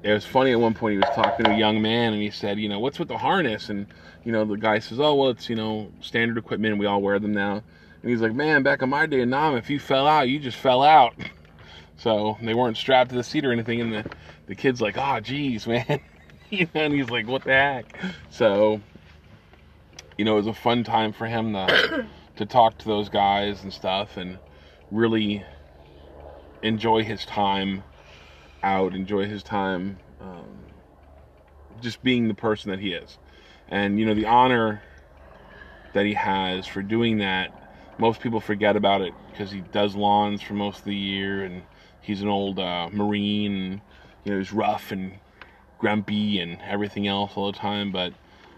it 0.04 0.12
was 0.12 0.26
funny 0.26 0.52
at 0.52 0.60
one 0.60 0.74
point 0.74 0.94
he 0.94 0.98
was 0.98 1.16
talking 1.16 1.46
to 1.46 1.52
a 1.52 1.56
young 1.56 1.82
man 1.82 2.12
and 2.14 2.22
he 2.22 2.30
said, 2.30 2.60
you 2.60 2.68
know, 2.68 2.80
what's 2.80 3.00
with 3.00 3.08
the 3.08 3.18
harness? 3.18 3.70
And, 3.70 3.88
you 4.26 4.34
know, 4.34 4.44
the 4.44 4.58
guy 4.58 4.80
says, 4.80 5.00
oh, 5.00 5.16
well, 5.16 5.30
it's, 5.30 5.50
you 5.50 5.56
know, 5.56 5.92
standard 6.02 6.38
equipment. 6.38 6.78
We 6.78 6.86
all 6.86 7.02
wear 7.02 7.20
them 7.20 7.34
now. 7.34 7.64
And 8.02 8.12
he's 8.12 8.20
like, 8.20 8.34
man, 8.34 8.64
back 8.64 8.82
in 8.82 8.90
my 8.90 9.06
day 9.06 9.24
Nam, 9.24 9.56
if 9.56 9.70
you 9.70 9.80
fell 9.80 10.06
out, 10.06 10.28
you 10.28 10.40
just 10.40 10.58
fell 10.58 10.84
out. 10.84 11.14
So 11.96 12.38
they 12.42 12.56
weren't 12.56 12.76
strapped 12.76 13.12
to 13.12 13.16
the 13.16 13.24
seat 13.24 13.46
or 13.46 13.54
anything. 13.54 13.80
And 13.80 13.94
the, 13.94 14.06
the 14.48 14.56
kid's 14.56 14.82
like, 14.82 14.98
oh, 14.98 15.20
geez, 15.22 15.66
man. 15.68 16.02
and 16.74 16.94
he's 16.94 17.10
like, 17.10 17.28
what 17.28 17.44
the 17.44 17.52
heck? 17.52 17.98
So, 18.30 18.82
you 20.18 20.26
know, 20.26 20.34
it 20.34 20.38
was 20.38 20.48
a 20.48 20.54
fun 20.54 20.84
time 20.84 21.14
for 21.14 21.28
him 21.28 21.54
to, 21.54 22.08
to 22.36 22.46
talk 22.46 22.80
to 22.80 22.88
those 22.88 23.08
guys 23.08 23.64
and 23.64 23.72
stuff 23.72 24.18
and 24.18 24.40
really 24.92 25.46
enjoy 26.62 27.04
his 27.04 27.26
time 27.26 27.84
out, 28.64 28.96
enjoy 28.96 29.26
his 29.28 29.44
time 29.44 29.98
um, 30.22 30.48
just 31.82 32.02
being 32.04 32.28
the 32.28 32.34
person 32.34 32.72
that 32.72 32.80
he 32.80 32.94
is. 32.94 33.18
And, 33.70 34.00
you 34.00 34.06
know, 34.06 34.14
the 34.14 34.26
honor 34.26 34.82
that 35.94 36.06
he 36.06 36.14
has 36.14 36.66
for 36.66 36.82
doing 36.82 37.20
that 37.20 37.64
most 37.98 38.22
people 38.22 38.40
forget 38.40 38.76
about 38.76 39.02
it 39.02 39.14
because 39.32 39.52
he 39.52 39.62
does 39.62 39.96
lawns 39.96 40.42
for 40.42 40.54
most 40.54 40.80
of 40.80 40.86
the 40.86 40.96
year 40.96 41.44
and 41.44 41.64
he's 42.02 42.22
an 42.22 42.28
old 42.28 42.60
uh, 42.60 42.90
marine 42.92 43.56
and 43.56 43.82
you 44.24 44.32
know 44.32 44.40
he's 44.40 44.54
rough 44.54 44.92
and 44.92 45.14
grumpy 45.80 46.40
and 46.40 46.60
everything 46.62 47.08
else 47.08 47.34
all 47.36 47.52
the 47.52 47.58
time. 47.58 47.92
But 47.92 48.14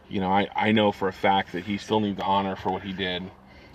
you 0.10 0.20
know 0.20 0.32
I, 0.32 0.48
I 0.56 0.72
know 0.72 0.92
for 0.92 1.08
a 1.08 1.14
fact 1.14 1.52
that 1.54 1.66
he 1.66 1.78
still 1.78 2.00
needs 2.00 2.18
the 2.18 2.24
honor 2.24 2.56
for 2.56 2.72
what 2.72 2.84
he 2.84 2.94
did. 2.94 3.24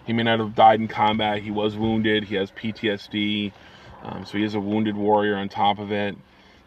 He 0.06 0.12
may 0.12 0.22
not 0.22 0.40
have 0.40 0.54
died 0.54 0.80
in 0.80 0.88
combat. 0.88 1.42
He 1.42 1.50
was 1.50 1.76
wounded. 1.76 2.24
He 2.24 2.36
has 2.36 2.50
ptsd 2.50 3.52
um, 4.02 4.24
so 4.24 4.38
he 4.38 4.44
is 4.44 4.54
a 4.54 4.60
wounded 4.60 4.96
warrior 4.96 5.36
on 5.36 5.48
top 5.48 5.78
of 5.78 5.92
it 5.92 6.16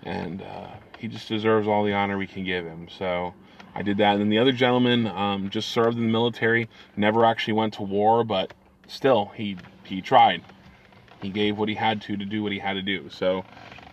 and 0.04 0.42
uh, 0.42 0.68
he 1.00 1.08
just 1.08 1.28
deserves 1.28 1.68
all 1.68 1.84
the 1.84 1.94
honor 1.94 2.18
we 2.18 2.28
can 2.28 2.44
give 2.44 2.66
him 2.66 2.88
so 2.90 3.34
i 3.76 3.82
did 3.82 3.98
that 3.98 4.14
and 4.14 4.22
then 4.22 4.30
the 4.30 4.40
other 4.40 4.52
gentleman 4.52 5.08
um, 5.08 5.50
just 5.50 5.70
served 5.70 5.98
in 5.98 6.06
the 6.06 6.12
military 6.12 6.70
never 6.96 7.26
actually 7.26 7.54
went 7.54 7.74
to 7.74 7.82
war 7.84 8.24
but 8.24 8.52
still, 8.88 9.32
he 9.36 9.58
he 9.86 10.02
tried. 10.02 10.42
He 11.22 11.30
gave 11.30 11.58
what 11.58 11.70
he 11.70 11.76
had 11.76 12.02
to 12.04 12.18
to 12.18 12.26
do 12.26 12.44
what 12.44 12.52
he 12.52 12.60
had 12.60 12.74
to 12.74 12.82
do. 12.82 13.10
So 13.10 13.46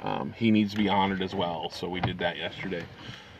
um, 0.02 0.32
he 0.32 0.50
needs 0.50 0.72
to 0.72 0.76
be 0.76 0.88
honored 0.88 1.22
as 1.22 1.34
well. 1.34 1.70
So 1.70 1.88
we 1.88 2.00
did 2.00 2.18
that 2.18 2.36
yesterday. 2.36 2.84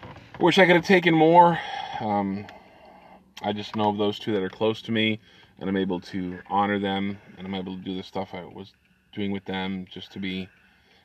I 0.03 0.43
wish 0.43 0.59
I 0.59 0.67
could 0.67 0.77
have 0.77 0.87
taken 0.87 1.15
more. 1.15 1.59
Um, 2.01 2.47
I 3.43 3.53
just 3.53 3.75
know 3.77 3.89
of 3.89 3.99
those 3.99 4.19
two 4.19 4.33
that 4.33 4.43
are 4.43 4.51
close 4.51 4.83
to 4.83 4.93
me, 4.93 5.21
and 5.59 5.69
I'm 5.69 5.77
able 5.77 6.01
to 6.01 6.39
honor 6.49 6.79
them, 6.79 7.19
and 7.37 7.47
I'm 7.47 7.55
able 7.55 7.77
to 7.77 7.83
do 7.83 7.97
the 7.97 8.03
stuff 8.03 8.35
I 8.35 8.45
was 8.45 8.73
doing 9.13 9.33
with 9.33 9.45
them 9.45 9.87
just 9.91 10.13
to 10.13 10.19
be 10.19 10.49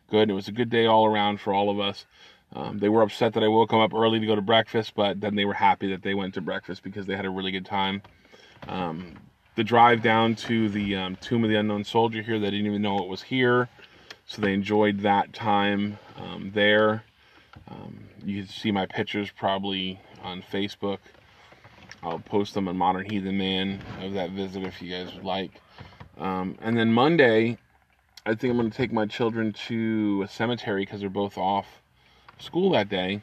good. 0.09 0.29
It 0.29 0.33
was 0.33 0.47
a 0.47 0.51
good 0.51 0.69
day 0.69 0.85
all 0.85 1.05
around 1.05 1.39
for 1.39 1.53
all 1.53 1.69
of 1.69 1.79
us. 1.79 2.05
Um, 2.53 2.79
they 2.79 2.89
were 2.89 3.01
upset 3.01 3.33
that 3.33 3.43
I 3.43 3.47
woke 3.47 3.71
them 3.71 3.79
up 3.79 3.93
early 3.93 4.19
to 4.19 4.25
go 4.25 4.35
to 4.35 4.41
breakfast, 4.41 4.93
but 4.95 5.19
then 5.19 5.35
they 5.35 5.45
were 5.45 5.53
happy 5.53 5.89
that 5.89 6.03
they 6.03 6.13
went 6.13 6.33
to 6.35 6.41
breakfast 6.41 6.83
because 6.83 7.05
they 7.05 7.15
had 7.15 7.25
a 7.25 7.29
really 7.29 7.51
good 7.51 7.65
time. 7.65 8.01
Um, 8.67 9.15
the 9.55 9.63
drive 9.63 10.01
down 10.01 10.35
to 10.35 10.69
the 10.69 10.95
um, 10.95 11.15
Tomb 11.17 11.43
of 11.43 11.50
the 11.50 11.55
Unknown 11.55 11.83
Soldier 11.83 12.21
here. 12.21 12.39
They 12.39 12.51
didn't 12.51 12.67
even 12.67 12.81
know 12.81 13.00
it 13.00 13.07
was 13.07 13.24
here, 13.24 13.69
so 14.25 14.41
they 14.41 14.53
enjoyed 14.53 15.00
that 15.01 15.33
time 15.33 15.97
um, 16.17 16.51
there. 16.53 17.03
Um, 17.69 18.05
you 18.24 18.43
can 18.43 18.51
see 18.51 18.71
my 18.71 18.85
pictures 18.85 19.31
probably 19.31 20.00
on 20.24 20.43
Facebook. 20.51 21.00
I'll 22.03 22.19
post 22.19 22.53
them 22.53 22.67
on 22.67 22.77
Modern 22.77 23.09
Heathen 23.09 23.38
Man 23.38 23.81
of 24.01 24.13
that 24.13 24.31
visit 24.31 24.63
if 24.63 24.81
you 24.81 24.91
guys 24.91 25.13
would 25.13 25.24
like. 25.24 25.62
Um, 26.17 26.57
and 26.62 26.77
then 26.77 26.91
Monday, 26.91 27.57
I 28.25 28.36
think 28.36 28.51
I'm 28.51 28.58
going 28.58 28.72
to 28.72 28.77
take 28.77 28.91
my 28.91 29.05
children 29.05 29.53
to 29.67 30.24
a 30.25 30.27
cemetery 30.27 30.84
because 30.84 31.00
they're 31.00 31.10
both 31.10 31.38
off 31.38 31.82
school 32.39 32.72
that 32.72 32.89
day, 32.89 33.22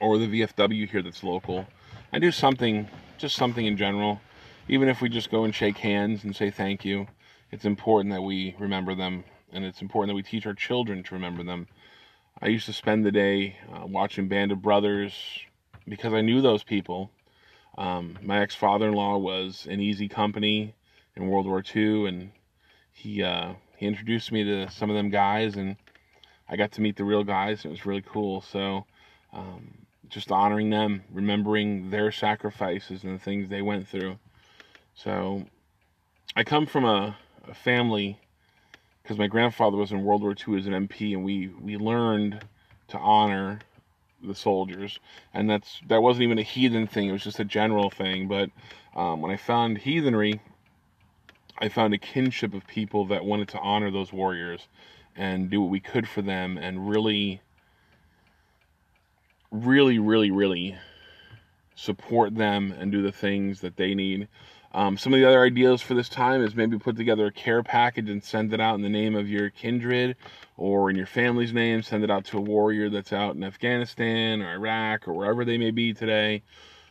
or 0.00 0.18
the 0.18 0.26
VFW 0.26 0.88
here 0.88 1.02
that's 1.02 1.22
local. 1.22 1.66
I 2.12 2.18
do 2.18 2.32
something, 2.32 2.88
just 3.18 3.36
something 3.36 3.66
in 3.66 3.76
general 3.76 4.20
even 4.68 4.88
if 4.88 5.00
we 5.00 5.08
just 5.08 5.30
go 5.30 5.44
and 5.44 5.54
shake 5.54 5.78
hands 5.78 6.24
and 6.24 6.34
say 6.34 6.50
thank 6.50 6.84
you, 6.84 7.06
it's 7.50 7.64
important 7.64 8.12
that 8.12 8.22
we 8.22 8.54
remember 8.58 8.94
them 8.94 9.24
and 9.52 9.64
it's 9.64 9.80
important 9.80 10.10
that 10.10 10.16
we 10.16 10.22
teach 10.22 10.46
our 10.46 10.54
children 10.54 11.02
to 11.04 11.14
remember 11.14 11.42
them. 11.42 11.68
I 12.42 12.48
used 12.48 12.66
to 12.66 12.72
spend 12.72 13.06
the 13.06 13.12
day 13.12 13.56
uh, 13.72 13.86
watching 13.86 14.28
Band 14.28 14.52
of 14.52 14.60
Brothers 14.60 15.14
because 15.88 16.12
I 16.12 16.20
knew 16.20 16.40
those 16.40 16.64
people. 16.64 17.10
Um, 17.78 18.18
my 18.22 18.40
ex 18.40 18.54
father 18.54 18.88
in 18.88 18.94
law 18.94 19.16
was 19.18 19.66
in 19.68 19.80
Easy 19.80 20.08
Company 20.08 20.74
in 21.14 21.28
World 21.28 21.46
War 21.46 21.62
II, 21.74 22.06
and 22.06 22.30
he 22.92 23.22
uh, 23.22 23.54
he 23.76 23.86
introduced 23.86 24.32
me 24.32 24.44
to 24.44 24.70
some 24.70 24.90
of 24.90 24.96
them 24.96 25.10
guys, 25.10 25.56
and 25.56 25.76
I 26.48 26.56
got 26.56 26.72
to 26.72 26.80
meet 26.80 26.96
the 26.96 27.04
real 27.04 27.24
guys. 27.24 27.64
It 27.64 27.68
was 27.68 27.86
really 27.86 28.02
cool. 28.02 28.40
So, 28.40 28.86
um, 29.32 29.86
just 30.08 30.30
honoring 30.30 30.70
them, 30.70 31.02
remembering 31.12 31.90
their 31.90 32.12
sacrifices 32.12 33.04
and 33.04 33.14
the 33.18 33.22
things 33.22 33.48
they 33.48 33.62
went 33.62 33.88
through. 33.88 34.18
So, 34.94 35.46
I 36.34 36.44
come 36.44 36.66
from 36.66 36.84
a, 36.84 37.16
a 37.48 37.54
family 37.54 38.18
because 39.02 39.18
my 39.18 39.26
grandfather 39.26 39.76
was 39.76 39.92
in 39.92 40.04
World 40.04 40.22
War 40.22 40.34
II 40.34 40.58
as 40.58 40.66
an 40.66 40.72
MP, 40.72 41.12
and 41.12 41.24
we 41.24 41.48
we 41.60 41.76
learned 41.76 42.44
to 42.88 42.98
honor 42.98 43.60
the 44.22 44.34
soldiers, 44.34 44.98
and 45.32 45.48
that's 45.48 45.80
that 45.88 46.02
wasn't 46.02 46.24
even 46.24 46.38
a 46.38 46.42
heathen 46.42 46.86
thing; 46.86 47.08
it 47.08 47.12
was 47.12 47.22
just 47.22 47.38
a 47.38 47.44
general 47.44 47.90
thing. 47.90 48.26
But 48.26 48.50
um, 48.96 49.20
when 49.20 49.30
I 49.30 49.36
found 49.36 49.78
heathenry, 49.78 50.40
I 51.58 51.68
found 51.68 51.94
a 51.94 51.98
kinship 51.98 52.52
of 52.54 52.66
people 52.66 53.06
that 53.06 53.24
wanted 53.24 53.48
to 53.48 53.58
honor 53.58 53.90
those 53.90 54.12
warriors 54.12 54.68
and 55.16 55.48
do 55.48 55.60
what 55.60 55.70
we 55.70 55.80
could 55.80 56.06
for 56.06 56.20
them, 56.20 56.58
and 56.58 56.88
really, 56.88 57.40
really, 59.50 59.98
really, 59.98 60.30
really 60.30 60.76
support 61.74 62.34
them 62.34 62.72
and 62.78 62.92
do 62.92 63.02
the 63.02 63.12
things 63.12 63.60
that 63.62 63.76
they 63.76 63.94
need. 63.94 64.28
Um, 64.72 64.98
some 64.98 65.14
of 65.14 65.20
the 65.20 65.26
other 65.26 65.42
ideas 65.42 65.80
for 65.80 65.94
this 65.94 66.10
time 66.10 66.42
is 66.42 66.54
maybe 66.54 66.78
put 66.78 66.96
together 66.96 67.26
a 67.26 67.32
care 67.32 67.62
package 67.62 68.10
and 68.10 68.22
send 68.22 68.52
it 68.52 68.60
out 68.60 68.74
in 68.74 68.82
the 68.82 68.90
name 68.90 69.14
of 69.14 69.26
your 69.26 69.48
kindred 69.48 70.16
or 70.58 70.90
in 70.90 70.96
your 70.96 71.06
family's 71.06 71.54
name. 71.54 71.82
Send 71.82 72.04
it 72.04 72.10
out 72.10 72.26
to 72.26 72.38
a 72.38 72.42
warrior 72.42 72.90
that's 72.90 73.12
out 73.12 73.36
in 73.36 73.44
Afghanistan 73.44 74.42
or 74.42 74.52
Iraq 74.52 75.08
or 75.08 75.14
wherever 75.14 75.46
they 75.46 75.56
may 75.56 75.70
be 75.70 75.94
today. 75.94 76.42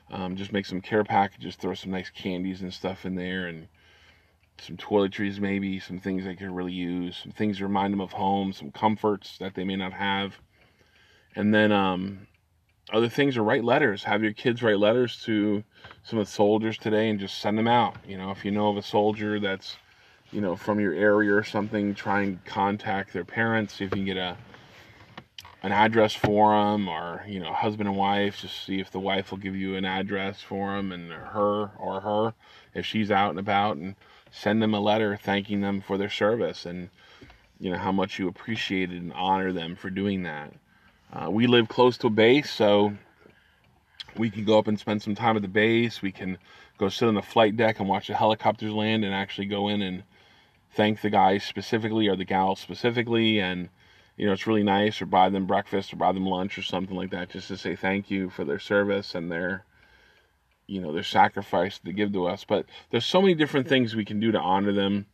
Um, 0.10 0.36
just 0.36 0.52
make 0.52 0.66
some 0.66 0.82
care 0.82 1.04
packages, 1.04 1.56
throw 1.56 1.76
some 1.76 1.92
nice 1.92 2.10
candies 2.10 2.62
and 2.62 2.74
stuff 2.74 3.06
in 3.06 3.14
there, 3.14 3.48
and 3.48 3.68
some 4.62 4.78
toiletries, 4.78 5.40
maybe 5.40 5.80
some 5.80 6.00
things 6.00 6.24
they 6.24 6.36
could 6.36 6.50
really 6.50 6.74
use, 6.74 7.18
some 7.22 7.32
things 7.32 7.58
to 7.58 7.64
remind 7.64 7.94
them 7.94 8.02
of 8.02 8.14
home, 8.14 8.54
some 8.54 8.72
comforts 8.72 9.38
that 9.40 9.56
they 9.56 9.64
may 9.64 9.76
not 9.76 9.94
have. 9.94 10.36
And 11.36 11.54
then 11.54 11.72
um, 11.72 12.28
other 12.92 13.10
things 13.10 13.38
are 13.38 13.44
write 13.44 13.64
letters. 13.64 14.04
Have 14.04 14.24
your 14.24 14.34
kids 14.34 14.64
write 14.64 14.80
letters 14.80 15.22
to 15.26 15.64
some 16.04 16.20
of 16.20 16.26
the 16.26 16.32
soldiers 16.32 16.78
today 16.78 17.10
and 17.10 17.20
just 17.20 17.40
send 17.40 17.58
them 17.58 17.68
out. 17.68 17.98
You 18.08 18.18
know, 18.18 18.32
if 18.32 18.46
you 18.46 18.52
know 18.52 18.70
of 18.70 18.78
a 18.78 18.82
soldier 18.82 19.40
that's, 19.40 19.76
you 20.32 20.42
know, 20.42 20.56
from 20.56 20.80
your 20.80 20.94
area 20.94 21.34
or 21.34 21.44
something, 21.44 21.94
try 21.94 22.22
and 22.24 22.44
contact 22.46 23.14
their 23.14 23.26
parents. 23.26 23.76
See 23.76 23.86
if 23.86 23.92
you 23.92 23.98
can 23.98 24.06
get 24.06 24.18
a 24.18 24.38
an 25.64 25.72
address 25.72 26.14
for 26.14 26.52
them, 26.52 26.88
or 26.88 27.26
you 27.28 27.40
know, 27.40 27.52
husband 27.52 27.90
and 27.90 27.98
wife. 27.98 28.42
Just 28.42 28.66
see 28.66 28.80
if 28.80 28.92
the 28.92 29.00
wife 29.00 29.32
will 29.32 29.40
give 29.40 29.56
you 29.56 29.76
an 29.76 29.84
address 29.84 30.40
for 30.40 30.76
them, 30.76 30.92
and 30.92 31.12
her 31.12 31.72
or 31.80 32.02
her 32.02 32.34
if 32.76 32.86
she's 32.86 33.10
out 33.10 33.32
and 33.32 33.40
about, 33.40 33.78
and 33.78 33.96
send 34.36 34.62
them 34.62 34.74
a 34.74 34.80
letter 34.80 35.16
thanking 35.16 35.62
them 35.62 35.80
for 35.80 35.98
their 35.98 36.10
service 36.10 36.66
and 36.66 36.90
you 37.60 37.72
know 37.72 37.78
how 37.78 37.92
much 37.92 38.20
you 38.20 38.28
appreciated 38.28 39.02
and 39.02 39.14
honor 39.14 39.54
them 39.54 39.76
for 39.76 39.90
doing 39.90 40.24
that. 40.24 40.52
Uh, 41.14 41.32
we 41.32 41.48
live 41.48 41.70
close 41.70 41.98
to 41.98 42.08
a 42.08 42.10
base, 42.10 42.52
so 42.52 42.94
we 44.18 44.30
can 44.30 44.44
go 44.44 44.60
up 44.60 44.68
and 44.68 44.78
spend 44.78 45.02
some 45.02 45.16
time 45.16 45.38
at 45.38 45.42
the 45.42 45.48
base. 45.48 46.02
We 46.02 46.12
can 46.12 46.38
go 46.78 46.90
sit 46.90 47.08
on 47.08 47.16
the 47.16 47.22
flight 47.22 47.56
deck 47.56 47.80
and 47.80 47.88
watch 47.88 48.08
the 48.08 48.16
helicopters 48.16 48.74
land 48.74 49.06
and 49.06 49.14
actually 49.14 49.48
go 49.48 49.70
in 49.70 49.82
and 49.82 50.04
thank 50.74 51.02
the 51.02 51.10
guys 51.10 51.44
specifically 51.44 52.08
or 52.08 52.18
the 52.18 52.26
gals 52.26 52.60
specifically. 52.60 53.40
And, 53.40 53.70
you 54.18 54.26
know, 54.26 54.34
it's 54.34 54.48
really 54.48 54.64
nice 54.64 55.02
or 55.02 55.06
buy 55.06 55.30
them 55.30 55.46
breakfast 55.46 55.94
or 55.94 55.96
buy 55.96 56.12
them 56.12 56.26
lunch 56.26 56.58
or 56.58 56.64
something 56.64 56.96
like 56.96 57.12
that 57.12 57.30
just 57.30 57.48
to 57.48 57.58
say 57.58 57.76
thank 57.76 58.12
you 58.12 58.30
for 58.30 58.44
their 58.44 58.60
service 58.60 59.16
and 59.16 59.32
their, 59.32 59.64
you 60.68 60.82
know, 60.82 60.94
their 60.94 61.04
sacrifice 61.04 61.80
they 61.84 61.92
give 61.92 62.14
to 62.14 62.28
us. 62.28 62.46
But 62.46 62.66
there's 62.90 63.06
so 63.06 63.22
many 63.22 63.36
different 63.36 63.68
things 63.68 63.96
we 63.96 64.06
can 64.06 64.20
do 64.20 64.32
to 64.32 64.40
honor 64.40 64.74
them. 64.74 65.06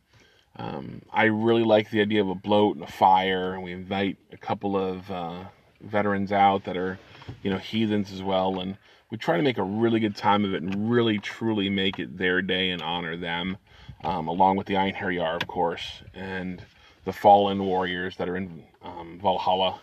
Um, 0.56 1.02
I 1.12 1.24
really 1.24 1.64
like 1.64 1.90
the 1.90 2.00
idea 2.00 2.20
of 2.20 2.28
a 2.28 2.34
blót 2.34 2.74
and 2.74 2.82
a 2.82 2.90
fire, 2.90 3.54
and 3.54 3.62
we 3.62 3.72
invite 3.72 4.18
a 4.32 4.36
couple 4.36 4.76
of 4.76 5.10
uh, 5.10 5.44
veterans 5.80 6.30
out 6.30 6.64
that 6.64 6.76
are, 6.76 6.98
you 7.42 7.50
know, 7.50 7.58
heathens 7.58 8.12
as 8.12 8.22
well. 8.22 8.60
And 8.60 8.76
we 9.10 9.16
try 9.16 9.36
to 9.36 9.42
make 9.42 9.58
a 9.58 9.62
really 9.62 10.00
good 10.00 10.16
time 10.16 10.44
of 10.44 10.54
it 10.54 10.62
and 10.62 10.90
really 10.90 11.18
truly 11.18 11.70
make 11.70 11.98
it 11.98 12.18
their 12.18 12.42
day 12.42 12.70
and 12.70 12.82
honor 12.82 13.16
them, 13.16 13.56
um, 14.04 14.28
along 14.28 14.56
with 14.56 14.66
the 14.66 14.74
Einherjar, 14.74 15.40
of 15.40 15.48
course, 15.48 16.02
and 16.14 16.62
the 17.04 17.12
fallen 17.12 17.64
warriors 17.64 18.16
that 18.16 18.28
are 18.28 18.36
in 18.36 18.64
um, 18.82 19.18
Valhalla 19.22 19.80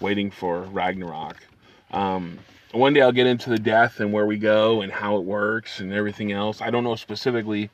waiting 0.00 0.30
for 0.30 0.62
Ragnarok. 0.62 1.36
One 2.72 2.92
day 2.92 3.00
I'll 3.00 3.12
get 3.12 3.26
into 3.26 3.48
the 3.48 3.58
death 3.58 3.98
and 4.00 4.12
where 4.12 4.26
we 4.26 4.36
go 4.36 4.82
and 4.82 4.92
how 4.92 5.16
it 5.16 5.24
works 5.24 5.80
and 5.80 5.90
everything 5.90 6.32
else. 6.32 6.60
I 6.60 6.70
don't 6.70 6.84
know 6.84 6.96
specifically. 6.96 7.70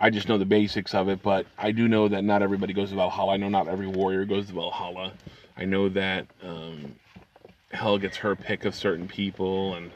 I 0.00 0.08
just 0.08 0.28
know 0.28 0.38
the 0.38 0.44
basics 0.44 0.94
of 0.94 1.08
it, 1.08 1.20
but 1.20 1.46
I 1.58 1.72
do 1.72 1.88
know 1.88 2.06
that 2.06 2.22
not 2.22 2.42
everybody 2.42 2.74
goes 2.74 2.90
to 2.90 2.94
Valhalla. 2.94 3.34
I 3.34 3.36
know 3.38 3.48
not 3.48 3.66
every 3.66 3.88
warrior 3.88 4.24
goes 4.24 4.46
to 4.46 4.52
Valhalla. 4.52 5.12
I 5.56 5.64
know 5.64 5.88
that 5.88 6.28
um, 6.44 6.94
Hel 7.72 7.98
gets 7.98 8.16
her 8.18 8.36
pick 8.36 8.64
of 8.64 8.74
certain 8.76 9.08
people, 9.08 9.74
and 9.74 9.90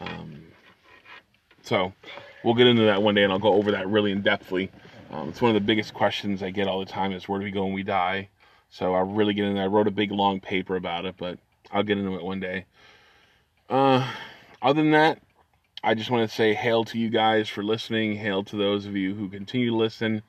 um, 0.00 0.42
so 1.62 1.92
we'll 2.42 2.54
get 2.54 2.66
into 2.66 2.82
that 2.82 3.02
one 3.02 3.14
day, 3.14 3.22
and 3.22 3.32
I'll 3.32 3.38
go 3.38 3.54
over 3.54 3.70
that 3.70 3.88
really 3.88 4.10
in 4.10 4.22
depthly. 4.22 4.68
Um, 5.12 5.28
it's 5.28 5.40
one 5.40 5.50
of 5.50 5.54
the 5.54 5.66
biggest 5.66 5.94
questions 5.94 6.42
I 6.42 6.50
get 6.50 6.66
all 6.66 6.80
the 6.80 6.86
time: 6.86 7.12
is 7.12 7.28
where 7.28 7.38
do 7.38 7.44
we 7.44 7.52
go 7.52 7.64
when 7.64 7.72
we 7.72 7.84
die? 7.84 8.28
So 8.70 8.94
I'll 8.94 9.04
really 9.04 9.32
get 9.32 9.44
into 9.44 9.58
that. 9.58 9.64
I 9.64 9.66
wrote 9.66 9.86
a 9.86 9.92
big 9.92 10.10
long 10.10 10.40
paper 10.40 10.76
about 10.76 11.04
it, 11.04 11.14
but 11.16 11.38
I'll 11.70 11.84
get 11.84 11.98
into 11.98 12.16
it 12.16 12.22
one 12.24 12.40
day. 12.40 12.66
Uh, 13.72 14.06
other 14.60 14.82
than 14.82 14.90
that, 14.90 15.18
I 15.82 15.94
just 15.94 16.10
want 16.10 16.28
to 16.28 16.36
say 16.36 16.52
hail 16.52 16.84
to 16.84 16.98
you 16.98 17.08
guys 17.08 17.48
for 17.48 17.62
listening. 17.62 18.14
Hail 18.14 18.44
to 18.44 18.56
those 18.56 18.84
of 18.84 18.94
you 18.94 19.14
who 19.14 19.30
continue 19.30 19.70
to 19.70 19.76
listen. 19.76 20.22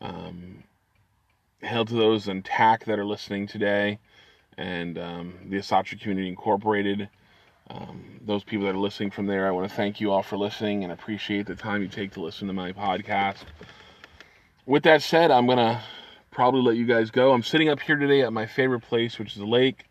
Um, 0.00 0.62
hail 1.62 1.84
to 1.84 1.94
those 1.94 2.28
on 2.28 2.42
TAC 2.42 2.84
that 2.84 3.00
are 3.00 3.04
listening 3.04 3.48
today 3.48 3.98
and 4.56 4.98
um, 4.98 5.34
the 5.48 5.56
Asatru 5.56 6.00
Community 6.00 6.28
Incorporated. 6.28 7.08
Um, 7.68 8.20
those 8.24 8.44
people 8.44 8.66
that 8.66 8.76
are 8.76 8.78
listening 8.78 9.10
from 9.10 9.26
there, 9.26 9.48
I 9.48 9.50
want 9.50 9.68
to 9.68 9.74
thank 9.74 10.00
you 10.00 10.12
all 10.12 10.22
for 10.22 10.38
listening 10.38 10.84
and 10.84 10.92
appreciate 10.92 11.46
the 11.46 11.56
time 11.56 11.82
you 11.82 11.88
take 11.88 12.12
to 12.12 12.20
listen 12.20 12.46
to 12.46 12.54
my 12.54 12.70
podcast. 12.70 13.42
With 14.64 14.84
that 14.84 15.02
said, 15.02 15.32
I'm 15.32 15.46
going 15.46 15.58
to 15.58 15.82
probably 16.30 16.62
let 16.62 16.76
you 16.76 16.86
guys 16.86 17.10
go. 17.10 17.32
I'm 17.32 17.42
sitting 17.42 17.68
up 17.68 17.80
here 17.80 17.96
today 17.96 18.22
at 18.22 18.32
my 18.32 18.46
favorite 18.46 18.82
place, 18.82 19.18
which 19.18 19.32
is 19.32 19.38
the 19.38 19.44
lake. 19.44 19.86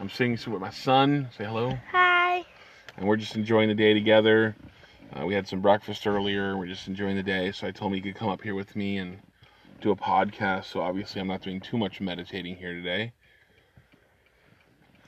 I'm 0.00 0.10
sitting 0.10 0.32
with 0.32 0.60
my 0.60 0.70
son. 0.70 1.28
Say 1.38 1.44
hello. 1.44 1.78
Hi. 1.92 2.09
And 2.96 3.06
we're 3.06 3.16
just 3.16 3.36
enjoying 3.36 3.68
the 3.68 3.74
day 3.74 3.94
together. 3.94 4.56
Uh, 5.12 5.26
we 5.26 5.34
had 5.34 5.48
some 5.48 5.60
breakfast 5.60 6.06
earlier. 6.06 6.56
We're 6.56 6.66
just 6.66 6.86
enjoying 6.86 7.16
the 7.16 7.22
day. 7.22 7.52
So 7.52 7.66
I 7.66 7.70
told 7.70 7.92
him 7.92 7.96
he 7.96 8.02
could 8.02 8.14
come 8.14 8.28
up 8.28 8.42
here 8.42 8.54
with 8.54 8.76
me 8.76 8.98
and 8.98 9.18
do 9.80 9.90
a 9.90 9.96
podcast. 9.96 10.66
So 10.66 10.80
obviously, 10.80 11.20
I'm 11.20 11.26
not 11.28 11.42
doing 11.42 11.60
too 11.60 11.78
much 11.78 12.00
meditating 12.00 12.56
here 12.56 12.74
today. 12.74 13.12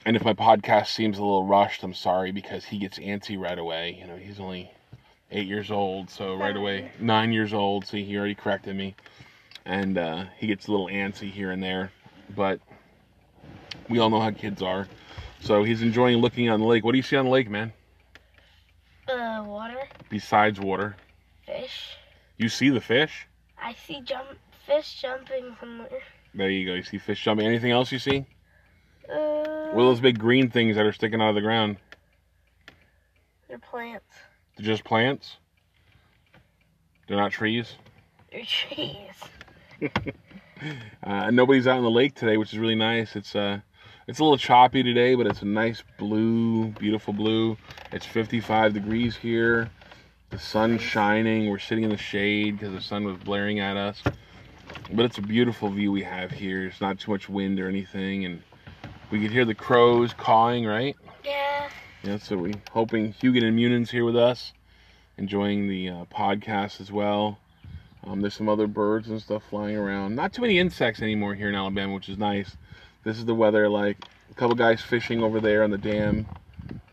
And 0.05 0.17
if 0.17 0.25
my 0.25 0.35
podcast 0.35 0.89
seems 0.89 1.19
a 1.19 1.23
little 1.23 1.47
rushed, 1.47 1.85
I'm 1.85 1.95
sorry 1.95 2.33
because 2.33 2.65
he 2.65 2.79
gets 2.79 2.99
antsy 2.99 3.39
right 3.39 3.59
away. 3.59 3.97
You 4.01 4.07
know, 4.09 4.17
he's 4.17 4.41
only 4.41 4.73
eight 5.31 5.47
years 5.47 5.71
old, 5.71 6.11
so 6.11 6.35
right 6.35 6.57
away, 6.57 6.91
nine 6.99 7.33
years 7.33 7.55
old. 7.55 7.87
See, 7.87 8.05
he 8.05 8.17
already 8.17 8.35
corrected 8.35 8.75
me. 8.75 8.97
And 9.65 9.97
uh, 9.97 10.25
he 10.39 10.49
gets 10.49 10.67
a 10.67 10.73
little 10.73 10.89
antsy 10.89 11.31
here 11.31 11.53
and 11.53 11.63
there. 11.63 11.93
But 12.35 12.61
we 13.89 14.01
all 14.01 14.11
know 14.11 14.21
how 14.21 14.33
kids 14.33 14.61
are. 14.61 14.89
So 15.43 15.65
he's 15.65 15.83
enjoying 15.83 16.19
looking 16.19 16.49
on 16.49 16.61
the 16.61 16.67
lake. 16.67 16.85
What 16.85 16.93
do 16.93 16.99
you 16.99 17.03
see 17.03 17.17
on 17.17 17.25
the 17.25 17.31
lake, 17.31 17.51
man? 17.51 17.73
Uh, 19.09 19.43
water. 19.45 19.89
Besides 20.09 20.61
water. 20.61 20.97
Fish. 21.45 21.97
You 22.39 22.49
see 22.49 22.71
the 22.71 22.81
fish? 22.81 23.27
I 23.61 23.75
see 23.75 24.01
jump 24.03 24.29
fish 24.67 25.01
jumping 25.03 25.55
from 25.59 25.79
there. 25.79 26.01
There 26.35 26.49
you 26.49 26.67
go. 26.67 26.75
You 26.75 26.83
see 26.85 26.99
fish 26.99 27.23
jumping. 27.25 27.47
Anything 27.47 27.73
else 27.73 27.91
you 27.91 27.99
see? 27.99 28.25
Uh, 29.09 29.71
What 29.73 29.83
are 29.83 29.87
those 29.87 30.01
big 30.01 30.19
green 30.19 30.49
things 30.51 30.77
that 30.77 30.87
are 30.87 30.93
sticking 30.93 31.21
out 31.21 31.31
of 31.31 31.35
the 31.35 31.41
ground? 31.41 31.77
they're 33.49 33.59
plants. 33.59 34.07
They're 34.57 34.65
just 34.65 34.85
plants? 34.85 35.37
They're 37.07 37.17
not 37.19 37.33
trees? 37.33 37.75
They're 38.31 38.45
trees. 38.45 38.95
Uh, 41.03 41.29
nobody's 41.33 41.67
out 41.67 41.77
in 41.77 41.83
the 41.83 41.91
lake 41.91 42.15
today, 42.15 42.37
which 42.37 42.53
is 42.53 42.59
really 42.61 42.77
nice. 42.77 43.17
It's 43.17 43.35
uh, 43.35 43.59
it's 44.07 44.19
a 44.19 44.23
little 44.23 44.39
choppy 44.39 44.83
today, 44.83 45.15
but 45.15 45.27
it's 45.27 45.43
a 45.43 45.47
nice 45.47 45.83
blue, 45.99 46.69
beautiful 46.69 47.13
blue. 47.13 47.57
It's 47.93 48.07
55 48.07 48.75
degrees 48.75 49.17
here. 49.17 49.71
The 50.31 50.39
sun's 50.39 50.81
shining. 50.81 51.49
We're 51.49 51.59
sitting 51.59 51.85
in 51.85 51.91
the 51.91 51.97
shade 51.97 52.59
because 52.59 52.75
the 52.75 52.81
sun 52.81 53.05
was 53.05 53.17
blaring 53.19 53.61
at 53.61 53.77
us. 53.77 54.03
But 54.93 55.05
it's 55.05 55.19
a 55.19 55.23
beautiful 55.23 55.69
view 55.71 55.93
we 55.93 56.03
have 56.03 56.31
here. 56.31 56.67
It's 56.67 56.81
not 56.81 56.99
too 56.99 57.11
much 57.11 57.29
wind 57.29 57.61
or 57.61 57.69
anything, 57.69 58.25
and 58.25 58.43
we 59.11 59.21
can 59.21 59.31
hear 59.31 59.45
the 59.45 59.55
crows 59.55 60.15
cawing, 60.15 60.65
right? 60.65 60.97
Yeah. 61.25 61.69
Yeah, 62.03 62.17
so 62.17 62.37
we're 62.37 62.55
hoping 62.73 63.13
Huginn 63.13 63.45
and 63.45 63.57
Muninn's 63.57 63.91
here 63.91 64.05
with 64.05 64.17
us, 64.17 64.53
enjoying 65.19 65.69
the 65.69 65.89
uh, 65.91 66.05
podcast 66.07 66.81
as 66.81 66.91
well. 66.91 67.39
Um, 68.05 68.21
there's 68.21 68.35
some 68.35 68.49
other 68.49 68.67
birds 68.67 69.09
and 69.09 69.23
stuff 69.23 69.45
flying 69.49 69.77
around. 69.77 70.17
Not 70.17 70.33
too 70.33 70.43
many 70.43 70.59
insects 70.59 71.03
anymore 71.03 71.35
here 71.35 71.49
in 71.49 71.55
Alabama, 71.55 71.95
which 71.95 72.09
is 72.09 72.19
nice. 72.19 72.57
This 73.05 73.19
is 73.19 73.25
the 73.27 73.35
weather. 73.35 73.69
Like 73.69 73.99
a 74.31 74.35
couple 74.35 74.57
guys 74.57 74.83
fishing 74.83 75.23
over 75.23 75.41
there 75.41 75.65
on 75.65 75.71
the 75.71 75.79
dam, 75.79 76.27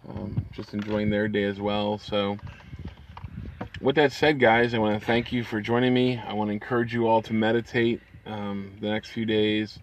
um, 0.10 0.46
just 0.54 0.74
enjoying 0.74 1.10
their 1.10 1.28
day 1.28 1.46
as 1.46 1.60
well. 1.62 1.98
So, 2.00 2.38
with 3.82 3.96
that 3.98 4.12
said, 4.12 4.39
guys, 4.39 4.74
I 4.74 4.80
want 4.80 5.00
to 5.00 5.06
thank 5.06 5.32
you 5.34 5.44
for 5.44 5.62
joining 5.62 5.94
me. 5.94 6.18
I 6.18 6.34
want 6.34 6.50
to 6.50 6.54
encourage 6.54 6.94
you 6.94 7.08
all 7.08 7.22
to 7.24 7.34
meditate 7.34 8.01
um, 8.25 8.78
the 8.82 8.89
next 8.89 9.10
few 9.10 9.25
days. 9.25 9.80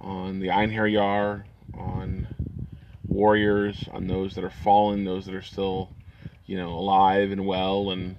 on 0.00 0.40
the 0.40 0.48
Einherjar, 0.48 1.44
on 1.78 2.28
warriors, 3.08 3.88
on 3.92 4.06
those 4.06 4.34
that 4.36 4.44
are 4.44 4.50
fallen, 4.50 5.04
those 5.04 5.26
that 5.26 5.34
are 5.34 5.42
still, 5.42 5.90
you 6.46 6.56
know, 6.56 6.70
alive 6.70 7.32
and 7.32 7.46
well 7.46 7.90
and, 7.90 8.16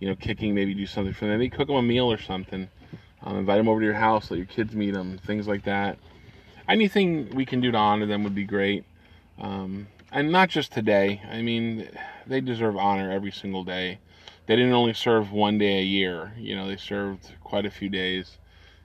you 0.00 0.08
know, 0.08 0.16
kicking, 0.16 0.54
maybe 0.54 0.74
do 0.74 0.86
something 0.86 1.12
for 1.14 1.26
them. 1.26 1.38
Maybe 1.38 1.50
cook 1.50 1.68
them 1.68 1.76
a 1.76 1.82
meal 1.82 2.10
or 2.12 2.18
something. 2.18 2.68
Um, 3.22 3.38
invite 3.38 3.58
them 3.58 3.68
over 3.68 3.80
to 3.80 3.86
your 3.86 3.94
house, 3.94 4.30
let 4.30 4.38
your 4.38 4.46
kids 4.46 4.74
meet 4.74 4.92
them, 4.92 5.18
things 5.18 5.48
like 5.48 5.64
that. 5.64 5.98
Anything 6.68 7.30
we 7.34 7.44
can 7.44 7.60
do 7.60 7.70
to 7.70 7.78
honor 7.78 8.06
them 8.06 8.24
would 8.24 8.34
be 8.34 8.44
great. 8.44 8.84
Um, 9.38 9.88
and 10.12 10.30
not 10.30 10.50
just 10.50 10.72
today. 10.72 11.22
I 11.30 11.42
mean, 11.42 11.88
they 12.26 12.40
deserve 12.40 12.76
honor 12.76 13.10
every 13.10 13.32
single 13.32 13.64
day. 13.64 13.98
They 14.46 14.56
didn't 14.56 14.72
only 14.72 14.94
serve 14.94 15.32
one 15.32 15.58
day 15.58 15.78
a 15.78 15.84
year, 15.84 16.32
you 16.36 16.56
know, 16.56 16.66
they 16.66 16.76
served 16.76 17.32
quite 17.44 17.64
a 17.64 17.70
few 17.70 17.88
days 17.88 18.38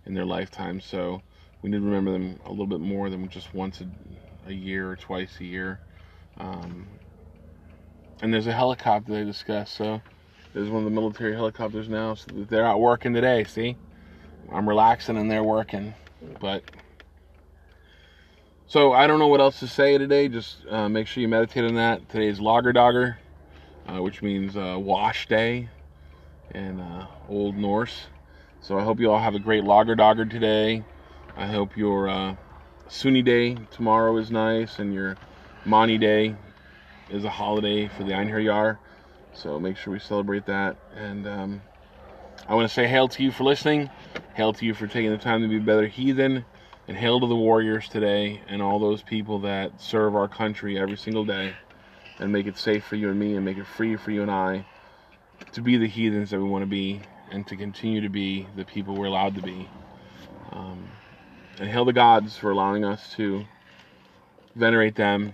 in 0.06 0.14
their 0.14 0.26
lifetime. 0.26 0.80
So 0.80 1.22
we 1.62 1.70
need 1.70 1.78
to 1.78 1.84
remember 1.84 2.12
them 2.12 2.40
a 2.46 2.50
little 2.50 2.68
bit 2.68 2.80
more 2.80 3.10
than 3.10 3.28
just 3.28 3.54
once 3.54 3.82
a, 3.82 4.50
a 4.50 4.54
year 4.54 4.92
or 4.92 4.96
twice 4.96 5.40
a 5.40 5.46
year. 5.46 5.80
Um, 6.38 6.88
and 8.22 8.34
there's 8.34 8.48
a 8.48 8.54
helicopter 8.54 9.14
they 9.14 9.24
discussed. 9.24 9.76
So 9.76 10.02
there's 10.54 10.70
one 10.70 10.80
of 10.80 10.86
the 10.86 10.96
military 10.96 11.34
helicopters 11.34 11.90
now. 11.90 12.14
So 12.14 12.28
they're 12.50 12.66
out 12.66 12.80
working 12.80 13.14
today. 13.14 13.44
See, 13.44 13.76
I'm 14.52 14.70
relaxing 14.70 15.18
and 15.18 15.30
they're 15.30 15.44
working. 15.44 15.94
But 16.40 16.64
so 18.68 18.92
I 18.92 19.08
don't 19.08 19.20
know 19.20 19.28
what 19.28 19.40
else 19.40 19.60
to 19.60 19.68
say 19.68 19.98
today. 19.98 20.28
Just 20.28 20.58
uh, 20.70 20.90
make 20.90 21.08
sure 21.08 21.22
you 21.22 21.28
meditate 21.28 21.64
on 21.64 21.76
that. 21.76 22.10
Today 22.10 22.28
is 22.28 22.40
Laugardagr, 22.40 23.16
uh, 23.88 24.02
which 24.02 24.22
means 24.22 24.58
uh, 24.58 24.76
wash 24.78 25.28
day 25.28 25.70
in 26.54 26.80
uh, 26.80 27.08
Old 27.30 27.56
Norse. 27.56 28.08
So 28.60 28.78
I 28.78 28.84
hope 28.84 29.00
you 29.00 29.10
all 29.10 29.20
have 29.20 29.36
a 29.36 29.40
great 29.40 29.64
Laugardagr 29.64 30.30
today. 30.30 30.84
I 31.38 31.48
hope 31.48 31.78
your 31.78 32.10
uh, 32.10 32.36
Sunni 32.90 33.22
day 33.22 33.56
tomorrow 33.72 34.18
is 34.18 34.32
nice, 34.32 34.80
and 34.80 34.94
your 34.94 35.18
Mani 35.64 35.98
day 35.98 36.36
is 37.10 37.24
a 37.24 37.30
holiday 37.30 37.88
for 37.88 38.04
the 38.04 38.12
Einherjar. 38.12 38.80
So 39.34 39.60
make 39.60 39.78
sure 39.78 39.94
we 39.94 40.00
celebrate 40.00 40.46
that. 40.48 40.76
And 40.96 41.26
um, 41.26 41.62
I 42.50 42.56
want 42.56 42.68
to 42.68 42.74
say 42.74 42.88
hail 42.88 43.08
to 43.10 43.24
you 43.24 43.32
for 43.32 43.46
listening. 43.46 43.90
Hail 44.34 44.52
to 44.54 44.66
you 44.66 44.74
for 44.74 44.88
taking 44.88 45.12
the 45.12 45.18
time 45.18 45.42
to 45.42 45.48
be 45.48 45.58
a 45.58 45.62
better 45.62 45.88
heathen. 45.88 46.44
And 46.88 46.96
hail 46.96 47.20
to 47.20 47.28
the 47.28 47.36
warriors 47.36 47.90
today 47.90 48.42
and 48.48 48.62
all 48.62 48.80
those 48.80 49.02
people 49.02 49.40
that 49.40 49.82
serve 49.82 50.16
our 50.16 50.28
country 50.28 50.80
every 50.80 50.98
single 50.98 51.26
day 51.26 51.54
and 52.20 52.32
make 52.32 52.48
it 52.48 52.58
safe 52.58 52.86
for 52.86 52.96
you 52.96 53.10
and 53.10 53.20
me 53.20 53.36
and 53.36 53.44
make 53.44 53.58
it 53.58 53.68
free 53.68 53.96
for 53.96 54.12
you 54.12 54.22
and 54.22 54.32
I 54.32 54.66
to 55.52 55.62
be 55.62 55.78
the 55.78 55.88
heathens 55.88 56.30
that 56.30 56.40
we 56.40 56.48
want 56.48 56.64
to 56.64 56.68
be 56.68 57.02
and 57.32 57.46
to 57.48 57.56
continue 57.56 58.02
to 58.02 58.10
be 58.10 58.48
the 58.56 58.66
people 58.66 58.96
we're 58.96 59.06
allowed 59.06 59.36
to 59.36 59.42
be. 59.42 59.68
Um, 60.52 60.88
and 61.60 61.70
hail 61.70 61.86
the 61.86 61.94
gods 61.94 62.38
for 62.38 62.52
allowing 62.52 62.86
us 62.86 63.14
to 63.16 63.46
venerate 64.56 64.96
them. 64.96 65.34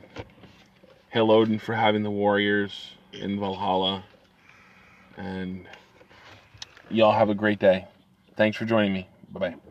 Hail 1.10 1.32
Odin 1.32 1.60
for 1.60 1.76
having 1.76 2.04
the 2.04 2.12
warriors 2.12 2.92
in 3.12 3.40
Valhalla. 3.40 4.04
And 5.18 5.68
y'all 6.90 7.12
have 7.12 7.30
a 7.30 7.36
great 7.36 7.60
day. 7.60 7.88
Thanks 8.36 8.58
for 8.58 8.66
joining 8.66 8.94
me. 8.94 9.08
Bye 9.32 9.52
bye. 9.52 9.62